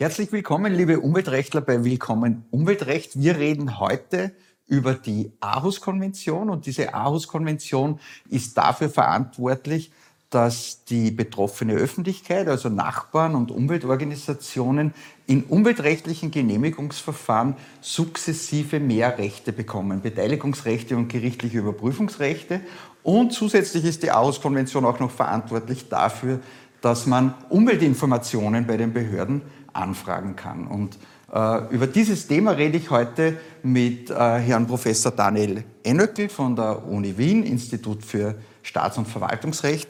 Herzlich 0.00 0.32
willkommen, 0.32 0.72
liebe 0.72 0.98
Umweltrechtler 1.00 1.60
bei 1.60 1.84
Willkommen 1.84 2.46
Umweltrecht. 2.50 3.20
Wir 3.20 3.36
reden 3.36 3.78
heute 3.78 4.32
über 4.66 4.94
die 4.94 5.30
Aarhus-Konvention 5.40 6.48
und 6.48 6.64
diese 6.64 6.94
Aarhus-Konvention 6.94 8.00
ist 8.30 8.56
dafür 8.56 8.88
verantwortlich, 8.88 9.92
dass 10.30 10.86
die 10.86 11.10
betroffene 11.10 11.74
Öffentlichkeit, 11.74 12.48
also 12.48 12.70
Nachbarn 12.70 13.34
und 13.34 13.50
Umweltorganisationen 13.50 14.94
in 15.26 15.44
umweltrechtlichen 15.44 16.30
Genehmigungsverfahren 16.30 17.56
sukzessive 17.82 18.80
mehr 18.80 19.18
Rechte 19.18 19.52
bekommen, 19.52 20.00
Beteiligungsrechte 20.00 20.96
und 20.96 21.08
gerichtliche 21.08 21.58
Überprüfungsrechte. 21.58 22.62
Und 23.02 23.34
zusätzlich 23.34 23.84
ist 23.84 24.02
die 24.02 24.12
Aarhus-Konvention 24.12 24.86
auch 24.86 24.98
noch 24.98 25.10
verantwortlich 25.10 25.90
dafür, 25.90 26.40
dass 26.80 27.06
man 27.06 27.34
Umweltinformationen 27.50 28.66
bei 28.66 28.76
den 28.76 28.92
Behörden 28.92 29.42
anfragen 29.72 30.36
kann. 30.36 30.66
Und 30.66 30.98
äh, 31.32 31.72
über 31.72 31.86
dieses 31.86 32.26
Thema 32.26 32.52
rede 32.52 32.78
ich 32.78 32.90
heute 32.90 33.38
mit 33.62 34.10
äh, 34.10 34.14
Herrn 34.14 34.66
Professor 34.66 35.12
Daniel 35.12 35.64
Ennöckel 35.84 36.28
von 36.28 36.56
der 36.56 36.84
Uni 36.86 37.16
Wien, 37.16 37.44
Institut 37.44 38.04
für 38.04 38.34
Staats- 38.62 38.98
und 38.98 39.06
Verwaltungsrecht 39.06 39.88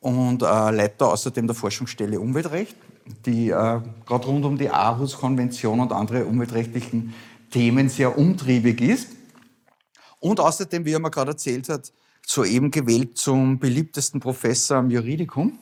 und 0.00 0.42
äh, 0.42 0.46
Leiter 0.46 1.08
außerdem 1.08 1.46
der 1.46 1.54
Forschungsstelle 1.54 2.18
Umweltrecht, 2.18 2.76
die 3.24 3.50
äh, 3.50 3.80
gerade 4.06 4.26
rund 4.26 4.44
um 4.44 4.58
die 4.58 4.68
Aarhus-Konvention 4.68 5.78
und 5.78 5.92
andere 5.92 6.24
umweltrechtlichen 6.24 7.14
Themen 7.50 7.88
sehr 7.88 8.18
umtriebig 8.18 8.80
ist. 8.80 9.08
Und 10.18 10.40
außerdem, 10.40 10.84
wie 10.84 10.92
er 10.92 10.98
mir 10.98 11.10
gerade 11.10 11.32
erzählt 11.32 11.68
hat, 11.68 11.92
soeben 12.26 12.70
gewählt 12.70 13.16
zum 13.16 13.58
beliebtesten 13.58 14.20
Professor 14.20 14.78
am 14.78 14.90
Juridikum, 14.90 15.58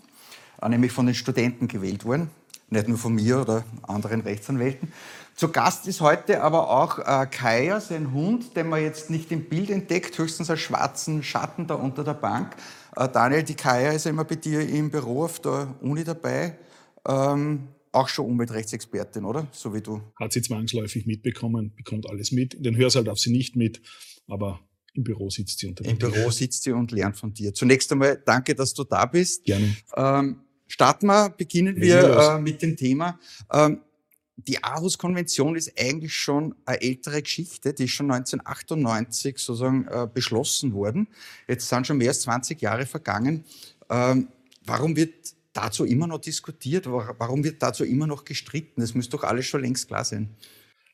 äh, 0.62 0.69
nämlich 0.70 0.92
von 0.92 1.05
den 1.05 1.14
Studenten 1.14 1.69
gewählt 1.69 2.06
worden 2.06 2.30
nicht 2.70 2.88
nur 2.88 2.98
von 2.98 3.14
mir 3.14 3.41
oder 3.41 3.64
anderen 3.83 4.20
Rechtsanwälten. 4.20 4.92
Zu 5.34 5.50
Gast 5.50 5.86
ist 5.86 6.00
heute 6.00 6.42
aber 6.42 6.69
auch 6.69 6.98
äh, 6.98 7.27
Kaya, 7.27 7.80
sein 7.80 8.12
Hund, 8.12 8.56
den 8.56 8.69
man 8.69 8.83
jetzt 8.83 9.08
nicht 9.08 9.30
im 9.30 9.44
Bild 9.48 9.70
entdeckt, 9.70 10.19
höchstens 10.19 10.50
als 10.50 10.61
schwarzen 10.61 11.22
Schatten 11.22 11.66
da 11.66 11.74
unter 11.74 12.02
der 12.02 12.14
Bank. 12.14 12.56
Äh, 12.96 13.08
Daniel, 13.08 13.44
die 13.44 13.55
Kaya 13.55 13.92
ist 13.92 14.05
ja 14.05 14.11
immer 14.11 14.24
bei 14.24 14.34
dir 14.34 14.69
im 14.69 14.91
Büro 14.91 15.24
auf 15.24 15.39
der 15.39 15.77
Uni 15.80 16.02
dabei. 16.02 16.58
Ähm, 17.06 17.69
auch 17.92 18.08
schon 18.08 18.27
Umweltrechtsexpertin, 18.27 19.24
oder? 19.24 19.46
So 19.52 19.72
wie 19.72 19.80
du. 19.80 20.02
Hat 20.16 20.33
sie 20.33 20.42
zwangsläufig 20.42 21.06
mitbekommen, 21.06 21.72
bekommt 21.77 22.08
alles 22.11 22.33
mit. 22.33 22.55
In 22.55 22.64
den 22.64 22.77
Hörsaal 22.77 23.05
darf 23.05 23.19
sie 23.19 23.30
nicht 23.30 23.56
mit, 23.56 23.80
aber 24.27 24.61
im 24.94 25.05
Büro 25.05 25.30
sitzt 25.30 25.61
sie 25.61 25.69
unter 25.69 25.84
Im 25.84 25.98
Büro 25.98 26.30
sitzt 26.30 26.64
sie 26.64 26.72
und 26.72 26.91
lernt 26.91 27.16
von 27.16 27.33
dir. 27.33 27.55
Zunächst 27.55 27.92
einmal 27.92 28.20
danke, 28.27 28.55
dass 28.56 28.74
du 28.74 28.84
da 28.84 29.06
bist. 29.06 29.44
Gerne. 29.44 29.77
Ähm, 29.96 30.41
Starten 30.69 31.06
wir, 31.06 31.30
beginnen 31.30 31.77
wir 31.77 32.36
äh, 32.36 32.41
mit 32.41 32.62
dem 32.62 32.77
Thema. 32.77 33.19
Ähm, 33.52 33.80
die 34.36 34.62
Aarhus-Konvention 34.62 35.56
ist 35.56 35.72
eigentlich 35.78 36.14
schon 36.14 36.55
eine 36.64 36.80
ältere 36.80 37.22
Geschichte, 37.22 37.74
die 37.74 37.84
ist 37.84 37.91
schon 37.91 38.11
1998 38.11 39.36
sozusagen 39.39 39.86
äh, 39.89 40.06
beschlossen 40.12 40.72
worden. 40.74 41.08
Jetzt 41.48 41.69
sind 41.69 41.86
schon 41.86 41.98
mehr 41.98 42.11
als 42.11 42.20
20 42.20 42.61
Jahre 42.61 42.86
vergangen. 42.86 43.44
Ähm, 43.91 44.28
warum 44.64 44.94
wird 44.94 45.34
dazu 45.52 45.84
immer 45.84 46.06
noch 46.06 46.20
diskutiert? 46.20 46.86
Warum 46.86 47.42
wird 47.42 47.62
dazu 47.62 47.84
immer 47.84 48.06
noch 48.06 48.24
gestritten? 48.24 48.80
Das 48.80 48.94
müsste 48.94 49.16
doch 49.16 49.24
alles 49.24 49.46
schon 49.46 49.62
längst 49.62 49.89
klar 49.89 50.05
sein. 50.05 50.36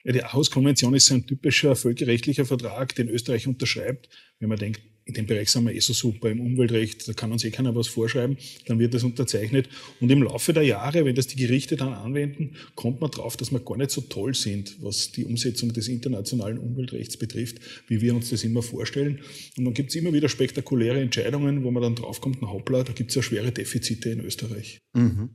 Ja, 0.04 0.12
die 0.12 0.24
Aarhus-Konvention 0.24 0.94
ist 0.94 1.10
ein 1.10 1.26
typischer 1.26 1.76
völkerrechtlicher 1.76 2.46
Vertrag, 2.46 2.94
den 2.94 3.08
Österreich 3.08 3.46
unterschreibt, 3.46 4.08
wenn 4.38 4.48
man 4.48 4.58
denkt, 4.58 4.80
in 5.06 5.14
dem 5.14 5.26
Bereich 5.26 5.50
sind 5.50 5.64
wir 5.64 5.74
eh 5.74 5.80
so 5.80 5.92
super 5.92 6.30
im 6.30 6.40
Umweltrecht, 6.40 7.06
da 7.06 7.12
kann 7.12 7.30
uns 7.30 7.44
eh 7.44 7.50
keiner 7.50 7.74
was 7.74 7.88
vorschreiben, 7.88 8.38
dann 8.66 8.78
wird 8.78 8.94
das 8.94 9.04
unterzeichnet. 9.04 9.68
Und 10.00 10.10
im 10.10 10.22
Laufe 10.22 10.52
der 10.52 10.62
Jahre, 10.62 11.04
wenn 11.04 11.14
das 11.14 11.26
die 11.26 11.36
Gerichte 11.36 11.76
dann 11.76 11.92
anwenden, 11.92 12.56
kommt 12.74 13.00
man 13.00 13.10
drauf, 13.10 13.36
dass 13.36 13.52
wir 13.52 13.60
gar 13.60 13.76
nicht 13.76 13.90
so 13.90 14.00
toll 14.00 14.34
sind, 14.34 14.82
was 14.82 15.12
die 15.12 15.24
Umsetzung 15.24 15.72
des 15.72 15.88
internationalen 15.88 16.58
Umweltrechts 16.58 17.16
betrifft, 17.16 17.58
wie 17.88 18.00
wir 18.00 18.14
uns 18.14 18.30
das 18.30 18.44
immer 18.44 18.62
vorstellen. 18.62 19.20
Und 19.56 19.64
dann 19.64 19.74
gibt 19.74 19.90
es 19.90 19.96
immer 19.96 20.12
wieder 20.12 20.28
spektakuläre 20.28 21.00
Entscheidungen, 21.00 21.64
wo 21.64 21.70
man 21.70 21.82
dann 21.82 21.94
draufkommt, 21.94 22.38
na 22.40 22.48
hoppla, 22.48 22.82
da 22.82 22.92
gibt 22.92 23.10
es 23.10 23.16
ja 23.16 23.22
schwere 23.22 23.52
Defizite 23.52 24.10
in 24.10 24.20
Österreich. 24.20 24.80
Mhm. 24.94 25.30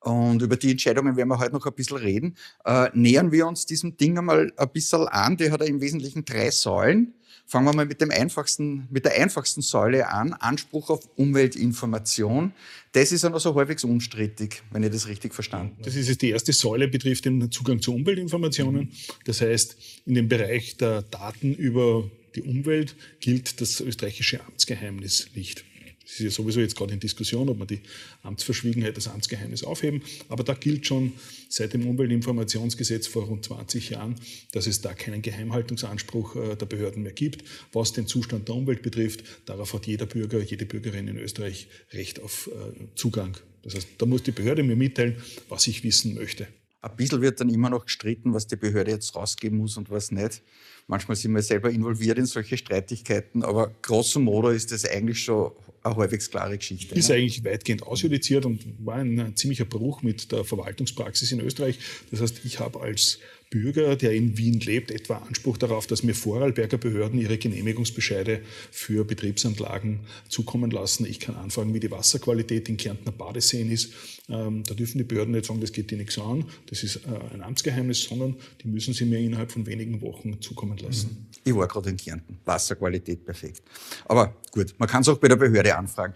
Und 0.00 0.42
über 0.42 0.56
die 0.56 0.70
Entscheidungen 0.70 1.16
werden 1.16 1.28
wir 1.28 1.38
heute 1.38 1.52
noch 1.52 1.66
ein 1.66 1.74
bisschen 1.74 1.96
reden. 1.96 2.36
Äh, 2.64 2.88
nähern 2.94 3.32
wir 3.32 3.46
uns 3.46 3.66
diesem 3.66 3.96
Ding 3.96 4.16
einmal 4.16 4.52
ein 4.56 4.70
bisschen 4.70 5.08
an. 5.08 5.36
Der 5.36 5.50
hat 5.50 5.60
ja 5.60 5.66
im 5.66 5.80
Wesentlichen 5.80 6.24
drei 6.24 6.50
Säulen. 6.50 7.14
Fangen 7.46 7.66
wir 7.66 7.74
mal 7.74 7.86
mit, 7.86 8.02
dem 8.02 8.10
einfachsten, 8.10 8.86
mit 8.90 9.06
der 9.06 9.18
einfachsten 9.18 9.62
Säule 9.62 10.10
an, 10.10 10.34
Anspruch 10.34 10.90
auf 10.90 11.08
Umweltinformation. 11.16 12.52
Das 12.92 13.10
ist 13.10 13.24
ja 13.24 13.30
noch 13.30 13.40
so 13.40 13.54
halbwegs 13.54 13.84
unstrittig, 13.84 14.62
wenn 14.70 14.82
ich 14.82 14.90
das 14.90 15.08
richtig 15.08 15.34
verstanden 15.34 15.72
habe. 15.72 15.84
Das 15.84 15.96
ist 15.96 16.10
es. 16.10 16.18
Die 16.18 16.28
erste 16.28 16.52
Säule 16.52 16.88
betrifft 16.88 17.24
den 17.24 17.50
Zugang 17.50 17.80
zu 17.80 17.94
Umweltinformationen. 17.94 18.92
Das 19.24 19.40
heißt, 19.40 19.76
in 20.04 20.14
dem 20.14 20.28
Bereich 20.28 20.76
der 20.76 21.02
Daten 21.02 21.54
über 21.54 22.10
die 22.34 22.42
Umwelt 22.42 22.96
gilt 23.20 23.62
das 23.62 23.80
österreichische 23.80 24.44
Amtsgeheimnis 24.44 25.30
nicht. 25.34 25.64
Es 26.08 26.14
ist 26.14 26.20
ja 26.20 26.30
sowieso 26.30 26.60
jetzt 26.60 26.74
gerade 26.74 26.94
in 26.94 27.00
Diskussion, 27.00 27.50
ob 27.50 27.58
man 27.58 27.68
die 27.68 27.80
Amtsverschwiegenheit, 28.22 28.96
das 28.96 29.08
Amtsgeheimnis 29.08 29.62
aufheben. 29.62 30.02
Aber 30.30 30.42
da 30.42 30.54
gilt 30.54 30.86
schon 30.86 31.12
seit 31.50 31.74
dem 31.74 31.86
Umweltinformationsgesetz 31.86 33.06
vor 33.06 33.24
rund 33.24 33.44
20 33.44 33.90
Jahren, 33.90 34.14
dass 34.52 34.66
es 34.66 34.80
da 34.80 34.94
keinen 34.94 35.20
Geheimhaltungsanspruch 35.20 36.36
äh, 36.36 36.56
der 36.56 36.64
Behörden 36.64 37.02
mehr 37.02 37.12
gibt. 37.12 37.44
Was 37.72 37.92
den 37.92 38.06
Zustand 38.06 38.48
der 38.48 38.54
Umwelt 38.54 38.80
betrifft, 38.80 39.22
darauf 39.44 39.74
hat 39.74 39.86
jeder 39.86 40.06
Bürger, 40.06 40.40
jede 40.40 40.64
Bürgerin 40.64 41.08
in 41.08 41.18
Österreich 41.18 41.68
Recht 41.92 42.20
auf 42.20 42.48
äh, 42.48 42.86
Zugang. 42.94 43.36
Das 43.62 43.74
heißt, 43.74 43.88
da 43.98 44.06
muss 44.06 44.22
die 44.22 44.32
Behörde 44.32 44.62
mir 44.62 44.76
mitteilen, 44.76 45.16
was 45.50 45.66
ich 45.66 45.84
wissen 45.84 46.14
möchte. 46.14 46.48
Ein 46.80 46.94
bisschen 46.94 47.20
wird 47.20 47.40
dann 47.40 47.48
immer 47.48 47.70
noch 47.70 47.86
gestritten, 47.86 48.32
was 48.32 48.46
die 48.46 48.56
Behörde 48.56 48.92
jetzt 48.92 49.16
rausgeben 49.16 49.58
muss 49.58 49.76
und 49.76 49.90
was 49.90 50.12
nicht. 50.12 50.42
Manchmal 50.86 51.16
sind 51.16 51.34
wir 51.34 51.42
selber 51.42 51.70
involviert 51.70 52.18
in 52.18 52.26
solche 52.26 52.56
Streitigkeiten, 52.56 53.42
aber 53.42 53.74
grosso 53.82 54.20
modo 54.20 54.50
ist 54.50 54.70
das 54.70 54.84
eigentlich 54.84 55.22
schon 55.22 55.50
eine 55.82 55.96
halbwegs 55.96 56.30
klare 56.30 56.56
Geschichte. 56.56 56.94
Ist 56.94 57.08
ja. 57.08 57.16
eigentlich 57.16 57.44
weitgehend 57.44 57.82
ausjudiziert 57.82 58.46
und 58.46 58.64
war 58.78 58.96
ein, 58.96 59.18
ein 59.18 59.36
ziemlicher 59.36 59.64
Bruch 59.64 60.02
mit 60.02 60.30
der 60.30 60.44
Verwaltungspraxis 60.44 61.32
in 61.32 61.40
Österreich. 61.40 61.78
Das 62.10 62.20
heißt, 62.20 62.44
ich 62.44 62.60
habe 62.60 62.80
als 62.80 63.18
Bürger, 63.50 63.96
der 63.96 64.12
in 64.12 64.36
Wien 64.36 64.60
lebt, 64.60 64.90
etwa 64.90 65.18
Anspruch 65.18 65.56
darauf, 65.56 65.86
dass 65.86 66.02
mir 66.02 66.14
Vorarlberger 66.14 66.76
Behörden 66.76 67.18
ihre 67.18 67.38
Genehmigungsbescheide 67.38 68.42
für 68.70 69.04
Betriebsanlagen 69.04 70.00
zukommen 70.28 70.70
lassen. 70.70 71.06
Ich 71.06 71.18
kann 71.18 71.34
anfragen, 71.34 71.72
wie 71.72 71.80
die 71.80 71.90
Wasserqualität 71.90 72.68
in 72.68 72.76
Kärntner 72.76 73.12
Badeseen 73.12 73.70
ist. 73.70 73.92
Ähm, 74.28 74.64
da 74.64 74.74
dürfen 74.74 74.98
die 74.98 75.04
Behörden 75.04 75.32
nicht 75.32 75.46
sagen, 75.46 75.60
das 75.60 75.72
geht 75.72 75.90
dir 75.90 75.96
nichts 75.96 76.18
an, 76.18 76.44
das 76.66 76.82
ist 76.82 76.96
äh, 76.96 77.34
ein 77.34 77.42
Amtsgeheimnis, 77.42 78.02
sondern 78.02 78.36
die 78.62 78.68
müssen 78.68 78.92
sie 78.92 79.06
mir 79.06 79.18
innerhalb 79.18 79.50
von 79.50 79.64
wenigen 79.66 80.02
Wochen 80.02 80.40
zukommen 80.42 80.76
lassen. 80.78 81.28
Ich 81.44 81.54
war 81.54 81.66
gerade 81.66 81.88
in 81.90 81.96
Kärnten. 81.96 82.38
Wasserqualität 82.44 83.24
perfekt. 83.24 83.62
Aber 84.04 84.36
gut, 84.52 84.74
man 84.78 84.88
kann 84.88 85.00
es 85.00 85.08
auch 85.08 85.18
bei 85.18 85.28
der 85.28 85.36
Behörde 85.36 85.74
anfragen. 85.74 86.12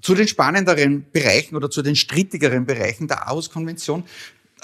Zu 0.00 0.14
den 0.14 0.28
spannenderen 0.28 1.06
Bereichen 1.10 1.56
oder 1.56 1.70
zu 1.70 1.82
den 1.82 1.96
strittigeren 1.96 2.66
Bereichen 2.66 3.08
der 3.08 3.26
Aarhus-Konvention. 3.26 4.04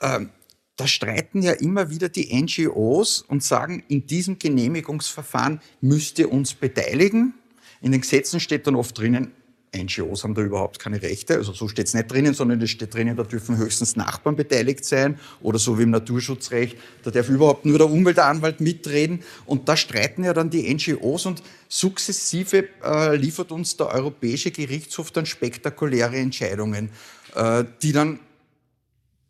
Ähm, 0.02 0.30
da 0.76 0.86
streiten 0.86 1.42
ja 1.42 1.52
immer 1.52 1.90
wieder 1.90 2.08
die 2.08 2.34
NGOs 2.34 3.22
und 3.22 3.42
sagen, 3.42 3.82
in 3.88 4.06
diesem 4.06 4.38
Genehmigungsverfahren 4.38 5.60
müsst 5.80 6.18
ihr 6.18 6.32
uns 6.32 6.54
beteiligen. 6.54 7.34
In 7.82 7.92
den 7.92 8.00
Gesetzen 8.00 8.40
steht 8.40 8.66
dann 8.66 8.76
oft 8.76 8.96
drinnen, 8.96 9.32
NGOs 9.76 10.24
haben 10.24 10.34
da 10.34 10.42
überhaupt 10.42 10.78
keine 10.78 11.00
Rechte. 11.00 11.36
Also 11.36 11.52
so 11.52 11.68
steht 11.68 11.86
es 11.86 11.94
nicht 11.94 12.10
drinnen, 12.10 12.34
sondern 12.34 12.60
es 12.60 12.70
steht 12.70 12.94
drinnen, 12.94 13.16
da 13.16 13.22
dürfen 13.22 13.56
höchstens 13.56 13.96
Nachbarn 13.96 14.36
beteiligt 14.36 14.84
sein 14.84 15.18
oder 15.40 15.58
so 15.58 15.78
wie 15.78 15.84
im 15.84 15.90
Naturschutzrecht, 15.90 16.76
da 17.04 17.10
darf 17.10 17.28
überhaupt 17.28 17.64
nur 17.64 17.78
der 17.78 17.88
Umweltanwalt 17.88 18.60
mitreden. 18.60 19.20
Und 19.46 19.68
da 19.68 19.76
streiten 19.76 20.24
ja 20.24 20.32
dann 20.32 20.50
die 20.50 20.72
NGOs 20.72 21.26
und 21.26 21.42
sukzessive 21.68 22.68
äh, 22.84 23.16
liefert 23.16 23.52
uns 23.52 23.76
der 23.76 23.88
Europäische 23.88 24.50
Gerichtshof 24.50 25.10
dann 25.12 25.26
spektakuläre 25.26 26.16
Entscheidungen, 26.16 26.90
äh, 27.34 27.64
die 27.82 27.92
dann 27.92 28.18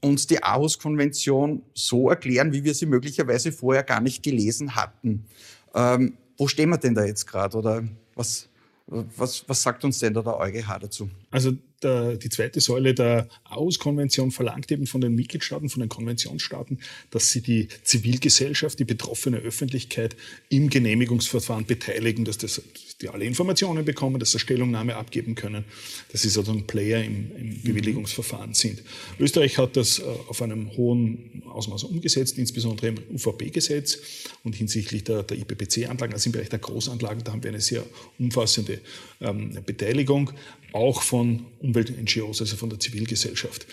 uns 0.01 0.27
die 0.27 0.43
Aarhus-Konvention 0.43 1.63
so 1.75 2.09
erklären, 2.09 2.53
wie 2.53 2.65
wir 2.65 2.75
sie 2.75 2.87
möglicherweise 2.87 3.53
vorher 3.53 3.83
gar 3.83 4.01
nicht 4.01 4.23
gelesen 4.23 4.75
hatten. 4.75 5.27
Ähm, 5.75 6.17
wo 6.37 6.49
stehen 6.49 6.71
wir 6.71 6.79
denn 6.79 6.95
da 6.95 7.05
jetzt 7.05 7.27
gerade 7.27 7.59
oder 7.59 7.85
was, 8.15 8.49
was, 8.87 9.45
was 9.47 9.63
sagt 9.63 9.85
uns 9.85 9.99
denn 9.99 10.15
da 10.15 10.23
der 10.23 10.39
EuGH 10.39 10.79
dazu? 10.81 11.11
Also 11.31 11.53
der, 11.83 12.17
die 12.17 12.29
zweite 12.29 12.61
Säule 12.61 12.95
der 12.95 13.29
Aarhus-Konvention 13.45 14.31
verlangt 14.31 14.71
eben 14.71 14.87
von 14.87 15.01
den 15.01 15.15
Mitgliedstaaten, 15.15 15.69
von 15.69 15.81
den 15.81 15.89
Konventionsstaaten, 15.89 16.79
dass 17.11 17.31
sie 17.31 17.41
die 17.41 17.69
Zivilgesellschaft, 17.83 18.79
die 18.79 18.85
betroffene 18.85 19.39
Öffentlichkeit 19.39 20.17
im 20.49 20.71
Genehmigungsverfahren 20.71 21.67
beteiligen, 21.67 22.25
dass, 22.25 22.39
das, 22.39 22.57
dass 22.57 22.97
die 22.99 23.09
alle 23.09 23.25
Informationen 23.25 23.85
bekommen, 23.85 24.19
dass 24.19 24.33
sie 24.33 24.39
Stellungnahme 24.39 24.97
abgeben 24.97 25.35
können, 25.35 25.65
dass 26.13 26.23
sie 26.23 26.29
sozusagen 26.29 26.67
Player 26.67 27.03
im, 27.03 27.31
im 27.37 27.49
mhm. 27.49 27.63
Bewilligungsverfahren 27.63 28.55
sind. 28.55 28.83
Österreich 29.19 29.59
hat 29.59 29.77
das 29.77 29.99
äh, 29.99 30.03
auf 30.29 30.43
einem 30.43 30.77
hohen 30.77 31.43
Ausmaß 31.47 31.85
umgesetzt, 31.85 32.39
insbesondere 32.39 32.89
im 32.89 32.99
UVP-Gesetz 33.15 33.99
und 34.45 34.55
hinsichtlich 34.55 35.05
der, 35.05 35.23
der 35.23 35.39
IPPC-Anlagen, 35.39 36.13
also 36.13 36.29
im 36.29 36.33
Bereich 36.33 36.49
der 36.49 36.59
Großanlagen, 36.59 37.25
da 37.25 37.33
haben 37.33 37.43
wir 37.43 37.51
eine 37.51 37.61
sehr 37.61 37.85
umfassende 38.19 38.81
ähm, 39.21 39.57
Beteiligung. 39.65 40.33
Auch 40.73 41.03
von 41.03 41.47
Umwelt-NGOs, 41.61 42.41
also 42.41 42.57
von 42.57 42.71
der 42.71 42.79
Zivilgesellschaft. 42.79 43.67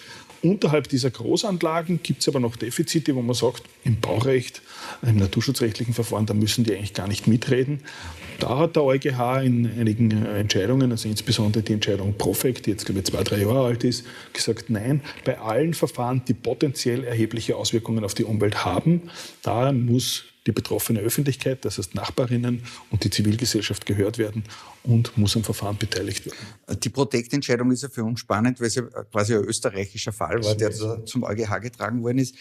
Unterhalb 0.43 0.87
dieser 0.87 1.09
Großanlagen 1.09 2.01
gibt 2.03 2.21
es 2.21 2.27
aber 2.27 2.39
noch 2.39 2.55
Defizite, 2.55 3.15
wo 3.15 3.21
man 3.21 3.33
sagt, 3.33 3.63
im 3.83 3.99
Baurecht, 3.99 4.61
im 5.01 5.17
naturschutzrechtlichen 5.17 5.93
Verfahren, 5.93 6.27
da 6.27 6.33
müssen 6.33 6.63
die 6.63 6.75
eigentlich 6.75 6.93
gar 6.93 7.07
nicht 7.07 7.27
mitreden. 7.27 7.81
Da 8.39 8.59
hat 8.59 8.75
der 8.75 8.83
EuGH 8.83 9.43
in 9.43 9.65
einigen 9.79 10.11
Entscheidungen, 10.11 10.91
also 10.91 11.09
insbesondere 11.09 11.63
die 11.63 11.73
Entscheidung 11.73 12.13
Profect, 12.17 12.67
die 12.67 12.71
jetzt 12.71 12.85
glaube 12.85 12.99
ich 12.99 13.05
zwei, 13.07 13.23
drei 13.23 13.41
Jahre 13.41 13.65
alt 13.65 13.83
ist, 13.83 14.05
gesagt, 14.33 14.69
nein, 14.69 15.01
bei 15.25 15.39
allen 15.39 15.73
Verfahren, 15.73 16.21
die 16.27 16.35
potenziell 16.35 17.03
erhebliche 17.03 17.55
Auswirkungen 17.55 18.03
auf 18.03 18.13
die 18.13 18.23
Umwelt 18.23 18.63
haben, 18.63 19.09
da 19.41 19.71
muss 19.71 20.25
die 20.47 20.53
betroffene 20.53 21.01
Öffentlichkeit, 21.01 21.65
das 21.65 21.77
heißt 21.77 21.93
Nachbarinnen 21.93 22.63
und 22.89 23.03
die 23.03 23.09
Zivilgesellschaft 23.09 23.85
gehört 23.85 24.17
werden 24.17 24.43
und 24.83 25.17
muss 25.17 25.35
am 25.35 25.43
Verfahren 25.43 25.77
beteiligt 25.77 26.25
werden. 26.25 26.79
Die 26.79 26.89
Protektentscheidung 26.89 27.71
ist 27.71 27.83
ja 27.83 27.89
für 27.89 28.03
uns 28.03 28.21
spannend, 28.21 28.59
weil 28.59 28.67
es 28.67 28.75
ja 28.75 28.83
quasi 28.83 29.35
ein 29.35 29.43
österreichischer 29.43 30.13
Fall 30.13 30.43
war, 30.43 30.55
der 30.55 30.71
zum 31.05 31.23
EuGH 31.23 31.59
getragen 31.61 32.01
worden 32.01 32.19
ist. 32.19 32.35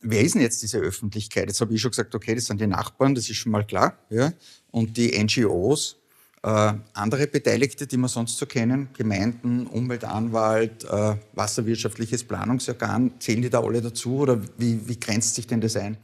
Wer 0.00 0.22
ist 0.22 0.34
denn 0.34 0.42
jetzt 0.42 0.62
diese 0.62 0.78
Öffentlichkeit? 0.78 1.48
Jetzt 1.48 1.60
habe 1.60 1.74
ich 1.74 1.80
schon 1.80 1.90
gesagt, 1.90 2.14
okay, 2.14 2.34
das 2.34 2.46
sind 2.46 2.60
die 2.60 2.66
Nachbarn, 2.66 3.14
das 3.14 3.28
ist 3.28 3.36
schon 3.36 3.52
mal 3.52 3.66
klar. 3.66 3.98
Ja? 4.08 4.32
Und 4.70 4.96
die 4.96 5.22
NGOs, 5.22 5.96
äh, 6.42 6.72
andere 6.94 7.26
Beteiligte, 7.26 7.86
die 7.86 7.98
wir 7.98 8.08
sonst 8.08 8.38
so 8.38 8.46
kennen, 8.46 8.88
Gemeinden, 8.96 9.66
Umweltanwalt, 9.66 10.84
äh, 10.84 11.16
wasserwirtschaftliches 11.34 12.24
Planungsorgan, 12.24 13.12
zählen 13.20 13.42
die 13.42 13.50
da 13.50 13.60
alle 13.60 13.82
dazu 13.82 14.20
oder 14.20 14.40
wie, 14.56 14.88
wie 14.88 14.98
grenzt 14.98 15.34
sich 15.34 15.46
denn 15.46 15.60
das 15.60 15.76
ein? 15.76 15.98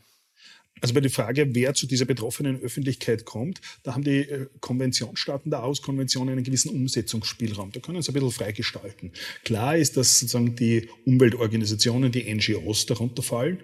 Also 0.81 0.93
bei 0.93 1.00
der 1.00 1.11
Frage, 1.11 1.55
wer 1.55 1.73
zu 1.75 1.87
dieser 1.87 2.05
betroffenen 2.05 2.61
Öffentlichkeit 2.61 3.25
kommt, 3.25 3.61
da 3.82 3.94
haben 3.94 4.05
die 4.05 4.19
äh, 4.19 4.46
Konventionsstaaten 4.61 5.50
der 5.50 5.64
Auskonvention 5.64 6.28
einen 6.28 6.44
gewissen 6.44 6.69
Umsetzungsspielraum. 6.69 7.73
Da 7.73 7.81
können 7.81 8.02
sie 8.02 8.11
ein 8.11 8.14
bisschen 8.14 8.31
freigestalten. 8.31 9.12
Klar 9.44 9.76
ist, 9.76 9.96
dass 9.96 10.20
sozusagen 10.20 10.55
die 10.55 10.88
Umweltorganisationen, 11.06 12.12
die 12.12 12.32
NGOs 12.32 12.87
darunter 12.87 13.23
fallen. 13.23 13.62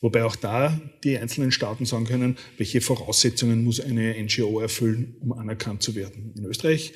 Wobei 0.00 0.24
auch 0.24 0.36
da 0.36 0.80
die 1.04 1.18
einzelnen 1.18 1.52
Staaten 1.52 1.84
sagen 1.84 2.04
können, 2.04 2.36
welche 2.56 2.80
Voraussetzungen 2.80 3.64
muss 3.64 3.80
eine 3.80 4.14
NGO 4.20 4.60
erfüllen, 4.60 5.16
um 5.20 5.32
anerkannt 5.32 5.82
zu 5.82 5.94
werden. 5.94 6.32
In 6.36 6.44
Österreich 6.44 6.92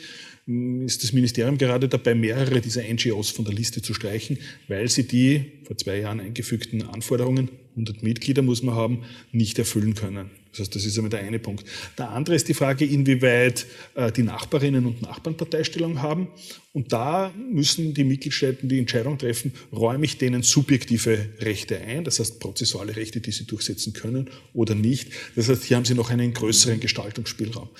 hm, 0.47 0.87
ist 0.87 1.03
das 1.03 1.13
Ministerium 1.13 1.59
gerade 1.59 1.89
dabei, 1.89 2.15
mehrere 2.15 2.61
dieser 2.61 2.83
NGOs 2.83 3.31
von 3.31 3.45
der 3.45 3.55
Liste 3.55 3.83
zu 3.83 3.95
streichen, 3.95 4.39
weil 4.69 4.89
sie 4.89 5.07
die 5.07 5.53
vor 5.65 5.77
zwei 5.77 5.99
Jahren 5.99 6.21
eingefügten 6.21 6.83
Anforderungen 6.83 7.49
100 7.73 8.03
Mitglieder 8.03 8.43
muss 8.43 8.63
man 8.63 8.75
haben, 8.75 9.05
nicht 9.33 9.59
erfüllen 9.59 9.95
können. 9.95 10.31
Das 10.53 10.61
heißt, 10.61 10.75
das 10.75 10.85
ist 10.85 10.99
einmal 10.99 11.09
der 11.09 11.21
eine 11.21 11.39
Punkt. 11.39 11.65
Der 11.97 12.11
andere 12.11 12.37
ist 12.37 12.47
die 12.47 12.55
Frage, 12.55 12.85
inwieweit 12.85 13.67
äh, 13.95 14.13
die 14.13 14.23
Nachbarinnen 14.23 14.85
und 14.85 15.01
Nachbarn 15.01 15.35
Parteistellung 15.35 16.03
haben. 16.03 16.29
Und 16.75 16.93
da 16.93 17.33
müssen 17.51 17.95
die 17.95 18.05
Mitgliedstaaten 18.05 18.69
die 18.69 18.79
Entscheidung 18.79 19.17
treffen, 19.17 19.55
räume 19.73 20.05
ich 20.05 20.19
denen 20.19 20.43
subjektive 20.43 21.31
Rechte 21.41 21.79
ein, 21.79 22.05
das 22.05 22.21
heißt 22.21 22.39
prozessuale 22.39 22.97
Rechte, 22.97 23.21
die 23.21 23.33
sie 23.33 23.47
durchsetzen 23.47 23.95
können 23.95 24.29
oder 24.53 24.75
nicht. 24.75 25.11
Das 25.37 25.49
heißt, 25.49 25.65
hier 25.65 25.79
haben 25.79 25.87
sie 25.87 25.95
noch 25.95 26.11
einen 26.11 26.35
größeren 26.35 26.81
Gestaltungsspielraum. 26.81 27.71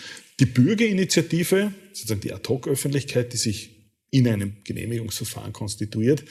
Die 0.41 0.47
Bürgerinitiative, 0.47 1.73
sozusagen 1.93 2.21
die 2.23 2.33
Ad-Hoc-Öffentlichkeit, 2.33 3.35
die 3.35 3.37
sich 3.37 3.71
in 4.11 4.29
einem 4.29 4.55
Genehmigungsverfahren 4.65 5.53
konstituiert, 5.53 6.25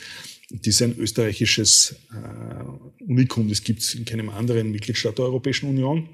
das 0.54 0.68
ist 0.68 0.82
ein 0.82 0.98
österreichisches 0.98 1.96
äh, 2.12 3.04
Unikum, 3.04 3.50
das 3.50 3.64
gibt 3.64 3.80
es 3.80 3.96
in 3.96 4.06
keinem 4.06 4.30
anderen 4.30 4.72
Mitgliedstaat 4.72 5.18
der 5.18 5.26
Europäischen 5.26 5.70
Union. 5.70 6.10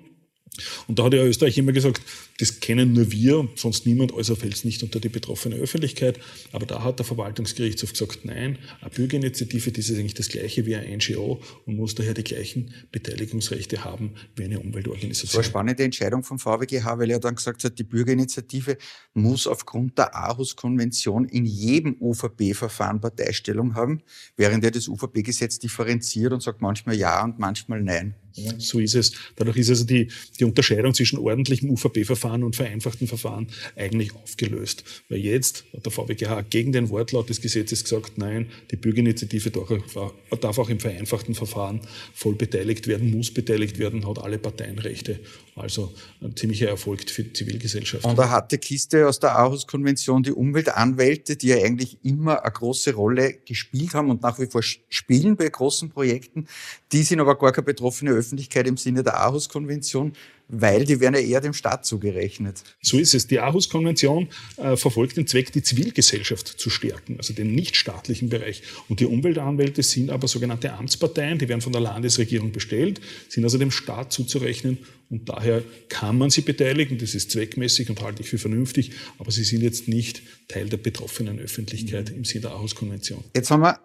Und 0.87 0.99
da 0.99 1.03
hat 1.05 1.13
ja 1.13 1.23
Österreich 1.23 1.57
immer 1.57 1.71
gesagt, 1.71 2.01
das 2.39 2.59
kennen 2.59 2.93
nur 2.93 3.11
wir 3.11 3.39
und 3.39 3.57
sonst 3.57 3.85
niemand, 3.85 4.13
also 4.13 4.35
fällt 4.35 4.53
es 4.53 4.63
nicht 4.63 4.83
unter 4.83 4.99
die 4.99 5.09
betroffene 5.09 5.55
Öffentlichkeit. 5.55 6.19
Aber 6.51 6.65
da 6.65 6.83
hat 6.83 6.99
der 6.99 7.05
Verwaltungsgerichtshof 7.05 7.91
gesagt, 7.91 8.25
nein, 8.25 8.57
eine 8.81 8.89
Bürgerinitiative, 8.89 9.71
das 9.71 9.89
ist 9.89 9.97
eigentlich 9.97 10.13
das 10.13 10.29
gleiche 10.29 10.65
wie 10.65 10.75
ein 10.75 10.97
NGO 10.97 11.41
und 11.65 11.75
muss 11.75 11.95
daher 11.95 12.13
die 12.13 12.23
gleichen 12.23 12.73
Beteiligungsrechte 12.91 13.83
haben 13.83 14.13
wie 14.35 14.43
eine 14.43 14.59
Umweltorganisation. 14.59 15.27
Das 15.27 15.33
war 15.33 15.41
eine 15.41 15.49
spannende 15.49 15.83
Entscheidung 15.83 16.23
vom 16.23 16.39
VWGH, 16.39 16.99
weil 16.99 17.09
er 17.09 17.19
dann 17.19 17.35
gesagt 17.35 17.63
hat, 17.63 17.79
die 17.79 17.83
Bürgerinitiative 17.83 18.77
muss 19.13 19.47
aufgrund 19.47 19.97
der 19.97 20.15
Aarhus-Konvention 20.15 21.25
in 21.25 21.45
jedem 21.45 21.97
UVP-Verfahren 21.99 23.01
Parteistellung 23.01 23.75
haben, 23.75 24.01
während 24.35 24.63
er 24.63 24.71
das 24.71 24.87
UVP-Gesetz 24.87 25.59
differenziert 25.59 26.33
und 26.33 26.41
sagt 26.41 26.61
manchmal 26.61 26.95
ja 26.95 27.23
und 27.23 27.39
manchmal 27.39 27.81
nein. 27.81 28.15
So 28.57 28.79
ist 28.79 28.95
es. 28.95 29.13
Dadurch 29.35 29.57
ist 29.57 29.69
also 29.69 29.83
die, 29.83 30.09
die 30.39 30.43
Unterscheidung 30.43 30.93
zwischen 30.93 31.17
ordentlichem 31.19 31.69
UVP-Verfahren 31.69 32.43
und 32.43 32.55
vereinfachten 32.55 33.07
Verfahren 33.07 33.47
eigentlich 33.75 34.13
aufgelöst. 34.15 34.83
Weil 35.09 35.19
jetzt 35.19 35.65
hat 35.73 35.85
der 35.85 35.91
VWGH 35.91 36.41
gegen 36.49 36.71
den 36.71 36.89
Wortlaut 36.89 37.29
des 37.29 37.41
Gesetzes 37.41 37.83
gesagt, 37.83 38.17
nein, 38.17 38.47
die 38.71 38.75
Bürgerinitiative 38.75 39.51
darf 39.51 40.59
auch 40.59 40.69
im 40.69 40.79
vereinfachten 40.79 41.35
Verfahren 41.35 41.81
voll 42.13 42.35
beteiligt 42.35 42.87
werden, 42.87 43.11
muss 43.11 43.31
beteiligt 43.31 43.79
werden, 43.79 44.07
hat 44.07 44.19
alle 44.19 44.37
Parteienrechte. 44.37 45.19
Also 45.57 45.91
ein 46.21 46.35
ziemlicher 46.35 46.69
Erfolg 46.69 47.09
für 47.09 47.23
die 47.23 47.33
Zivilgesellschaft. 47.33 48.05
Und 48.05 48.19
eine 48.19 48.29
harte 48.29 48.59
Kiste 48.59 49.07
aus 49.07 49.19
der 49.19 49.35
Aarhus-Konvention, 49.35 50.21
die 50.21 50.31
Umweltanwälte, 50.31 51.35
die 51.35 51.47
ja 51.47 51.57
eigentlich 51.57 51.97
immer 52.03 52.43
eine 52.43 52.51
große 52.51 52.93
Rolle 52.93 53.33
gespielt 53.43 53.95
haben 53.95 54.11
und 54.11 54.21
nach 54.21 54.39
wie 54.39 54.45
vor 54.45 54.61
spielen 54.61 55.35
bei 55.35 55.49
großen 55.49 55.89
Projekten, 55.89 56.47
die 56.91 57.01
sind 57.01 57.19
aber 57.19 57.37
gar 57.37 57.51
keine 57.51 57.65
betroffene 57.65 58.11
Öffentlichkeit 58.11 58.67
im 58.67 58.77
Sinne 58.77 59.01
der 59.01 59.19
Aarhus-Konvention, 59.19 60.13
weil 60.49 60.85
die 60.85 60.99
werden 60.99 61.15
ja 61.15 61.21
eher 61.21 61.41
dem 61.41 61.53
Staat 61.53 61.85
zugerechnet. 61.85 62.63
So 62.81 62.97
ist 62.97 63.13
es. 63.13 63.27
Die 63.27 63.39
Aarhus-Konvention 63.39 64.29
äh, 64.57 64.77
verfolgt 64.77 65.17
den 65.17 65.27
Zweck, 65.27 65.51
die 65.51 65.61
Zivilgesellschaft 65.61 66.47
zu 66.47 66.69
stärken, 66.69 67.17
also 67.17 67.33
den 67.33 67.53
nichtstaatlichen 67.53 68.29
Bereich. 68.29 68.63
Und 68.87 68.99
die 68.99 69.05
Umweltanwälte 69.05 69.83
sind 69.83 70.09
aber 70.09 70.27
sogenannte 70.27 70.73
Amtsparteien, 70.73 71.37
die 71.37 71.49
werden 71.49 71.61
von 71.61 71.73
der 71.73 71.81
Landesregierung 71.81 72.51
bestellt, 72.51 73.01
sind 73.29 73.43
also 73.43 73.57
dem 73.57 73.71
Staat 73.71 74.13
zuzurechnen 74.13 74.77
und 75.09 75.29
daher 75.29 75.63
kann 75.89 76.17
man 76.17 76.29
sie 76.29 76.41
beteiligen. 76.41 76.97
Das 76.97 77.15
ist 77.15 77.31
zweckmäßig 77.31 77.89
und 77.89 78.01
halte 78.01 78.21
ich 78.21 78.29
für 78.29 78.37
vernünftig, 78.37 78.91
aber 79.19 79.31
sie 79.31 79.43
sind 79.43 79.61
jetzt 79.61 79.87
nicht 79.87 80.21
Teil 80.47 80.69
der 80.69 80.77
betroffenen 80.77 81.39
Öffentlichkeit 81.39 82.11
mhm. 82.11 82.17
im 82.17 82.25
Sinne 82.25 82.43
der 82.43 82.51
Aarhus-Konvention. 82.51 83.23
Jetzt 83.35 83.51
haben 83.51 83.61
wir 83.61 83.79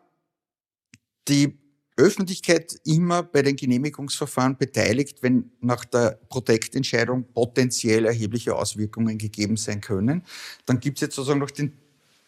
die 1.29 1.62
Öffentlichkeit 1.97 2.81
immer 2.85 3.23
bei 3.23 3.43
den 3.43 3.57
Genehmigungsverfahren 3.57 4.57
beteiligt, 4.57 5.23
wenn 5.23 5.51
nach 5.61 5.85
der 5.85 6.19
Protektentscheidung 6.29 7.25
potenziell 7.35 8.07
erhebliche 8.07 8.55
Auswirkungen 8.57 9.19
gegeben 9.19 9.57
sein 9.57 9.81
können. 9.81 10.23
Dann 10.65 10.81
gibt 10.81 10.99
es 10.99 11.03
jetzt 11.03 11.17
sozusagen 11.17 11.41
noch 11.41 11.51
den, 11.51 11.73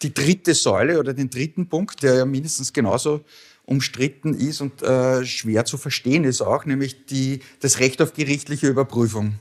die 0.03 0.13
dritte 0.13 0.55
Säule 0.55 0.99
oder 0.99 1.15
den 1.15 1.31
dritten 1.31 1.69
Punkt, 1.69 2.03
der 2.03 2.15
ja 2.15 2.25
mindestens 2.27 2.73
genauso 2.73 3.25
umstritten 3.65 4.35
ist 4.35 4.61
und 4.61 4.83
äh, 4.83 5.25
schwer 5.25 5.65
zu 5.65 5.79
verstehen 5.79 6.25
ist 6.25 6.43
auch, 6.43 6.67
nämlich 6.67 7.07
die, 7.07 7.41
das 7.61 7.81
Recht 7.81 8.03
auf 8.03 8.13
gerichtliche 8.13 8.69
Überprüfung. 8.69 9.35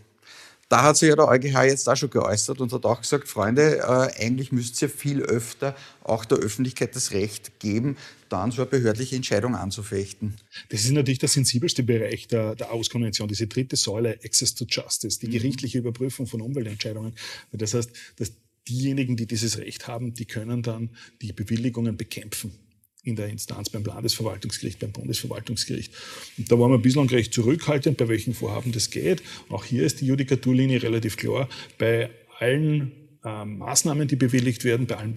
Da 0.69 0.83
hat 0.83 0.97
sich 0.97 1.09
ja 1.09 1.15
der 1.15 1.27
EuGH 1.27 1.63
jetzt 1.65 1.87
auch 1.87 1.95
schon 1.95 2.09
geäußert 2.09 2.59
und 2.61 2.71
hat 2.71 2.85
auch 2.85 3.01
gesagt, 3.01 3.27
Freunde, 3.27 3.79
äh, 3.79 4.23
eigentlich 4.23 4.51
müsst 4.51 4.81
ihr 4.81 4.89
viel 4.89 5.21
öfter 5.21 5.75
auch 6.03 6.25
der 6.25 6.39
Öffentlichkeit 6.39 6.95
das 6.95 7.11
Recht 7.11 7.59
geben, 7.59 7.97
dann 8.29 8.51
so 8.51 8.61
eine 8.61 8.71
behördliche 8.71 9.15
Entscheidung 9.15 9.55
anzufechten. 9.55 10.35
Das 10.69 10.85
ist 10.85 10.91
natürlich 10.91 11.19
der 11.19 11.29
sensibelste 11.29 11.83
Bereich 11.83 12.27
der, 12.27 12.55
der 12.55 12.71
Auskonvention, 12.71 13.27
diese 13.27 13.47
dritte 13.47 13.75
Säule, 13.75 14.19
Access 14.23 14.55
to 14.55 14.65
Justice, 14.67 15.19
die 15.19 15.27
mhm. 15.27 15.31
gerichtliche 15.31 15.77
Überprüfung 15.79 16.27
von 16.27 16.41
Umweltentscheidungen. 16.41 17.13
Das 17.51 17.73
heißt, 17.73 17.91
dass 18.17 18.31
diejenigen, 18.67 19.17
die 19.17 19.27
dieses 19.27 19.57
Recht 19.57 19.87
haben, 19.87 20.13
die 20.13 20.25
können 20.25 20.63
dann 20.63 20.89
die 21.21 21.33
Bewilligungen 21.33 21.97
bekämpfen 21.97 22.57
in 23.03 23.15
der 23.15 23.27
Instanz 23.27 23.69
beim 23.69 23.83
Landesverwaltungsgericht, 23.83 24.79
beim 24.79 24.91
Bundesverwaltungsgericht. 24.91 25.93
Und 26.37 26.51
da 26.51 26.57
waren 26.57 26.71
wir 26.71 26.77
bislang 26.77 27.09
recht 27.09 27.33
zurückhaltend, 27.33 27.97
bei 27.97 28.07
welchen 28.07 28.33
Vorhaben 28.33 28.71
das 28.71 28.89
geht. 28.89 29.21
Auch 29.49 29.65
hier 29.65 29.83
ist 29.83 30.01
die 30.01 30.05
Judikaturlinie 30.07 30.81
relativ 30.81 31.17
klar. 31.17 31.49
Bei 31.77 32.09
allen 32.39 32.91
äh, 33.23 33.45
Maßnahmen, 33.45 34.07
die 34.07 34.15
bewilligt 34.15 34.63
werden, 34.63 34.85
bei 34.85 34.97
allen 34.97 35.13